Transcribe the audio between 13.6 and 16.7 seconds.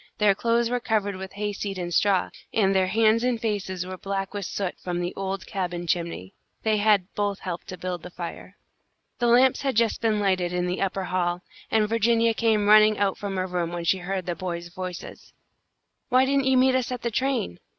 when she heard the boys' voices. "Why didn't you